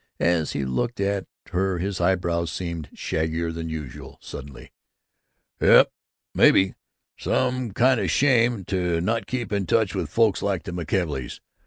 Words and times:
As 0.19 0.53
he 0.53 0.65
looked 0.65 0.99
at 0.99 1.27
her 1.51 1.77
his 1.77 2.01
eyebrows 2.01 2.51
seemed 2.51 2.89
shaggier 2.91 3.51
than 3.53 3.69
usual. 3.69 4.17
Suddenly: 4.19 4.71
"Yes, 5.59 5.85
maybe 6.33 6.73
Kind 7.23 7.77
of 7.79 8.09
shame 8.09 8.65
to 8.65 8.99
not 8.99 9.27
keep 9.27 9.53
in 9.53 9.67
touch 9.67 9.93
with 9.93 10.09
folks 10.09 10.41
like 10.41 10.63
the 10.63 10.71
McKelveys. 10.71 11.39